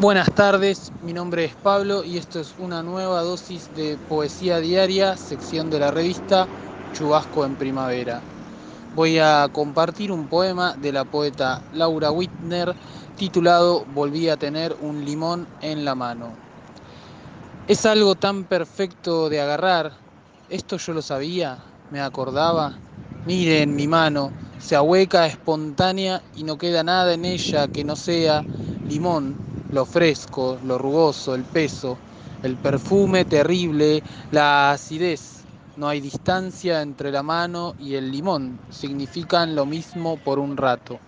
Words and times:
Buenas 0.00 0.32
tardes, 0.32 0.92
mi 1.02 1.12
nombre 1.12 1.44
es 1.44 1.56
Pablo 1.56 2.04
y 2.04 2.18
esto 2.18 2.38
es 2.38 2.54
una 2.56 2.84
nueva 2.84 3.20
dosis 3.22 3.74
de 3.74 3.98
poesía 4.08 4.60
diaria, 4.60 5.16
sección 5.16 5.70
de 5.70 5.80
la 5.80 5.90
revista 5.90 6.48
Chubasco 6.92 7.44
en 7.44 7.56
Primavera. 7.56 8.22
Voy 8.94 9.18
a 9.18 9.48
compartir 9.52 10.12
un 10.12 10.28
poema 10.28 10.76
de 10.78 10.92
la 10.92 11.04
poeta 11.04 11.64
Laura 11.72 12.12
Whitner 12.12 12.76
titulado 13.16 13.84
Volví 13.86 14.28
a 14.28 14.36
tener 14.36 14.76
un 14.78 15.04
limón 15.04 15.48
en 15.60 15.84
la 15.84 15.96
mano. 15.96 16.36
Es 17.66 17.84
algo 17.84 18.14
tan 18.14 18.44
perfecto 18.44 19.28
de 19.28 19.40
agarrar, 19.40 19.94
esto 20.48 20.76
yo 20.76 20.92
lo 20.92 21.02
sabía, 21.02 21.58
me 21.90 22.00
acordaba. 22.00 22.78
Miren 23.24 23.74
mi 23.74 23.88
mano, 23.88 24.30
se 24.60 24.76
ahueca 24.76 25.26
espontánea 25.26 26.22
y 26.36 26.44
no 26.44 26.56
queda 26.56 26.84
nada 26.84 27.14
en 27.14 27.24
ella 27.24 27.66
que 27.66 27.82
no 27.82 27.96
sea 27.96 28.44
limón 28.88 29.47
lo 29.72 29.84
fresco, 29.84 30.58
lo 30.64 30.78
rugoso, 30.78 31.34
el 31.34 31.44
peso, 31.44 31.98
el 32.42 32.56
perfume 32.56 33.24
terrible, 33.24 34.02
la 34.30 34.72
acidez. 34.72 35.44
No 35.76 35.88
hay 35.88 36.00
distancia 36.00 36.82
entre 36.82 37.12
la 37.12 37.22
mano 37.22 37.74
y 37.78 37.94
el 37.94 38.10
limón, 38.10 38.58
significan 38.70 39.54
lo 39.54 39.64
mismo 39.66 40.16
por 40.16 40.38
un 40.38 40.56
rato. 40.56 41.00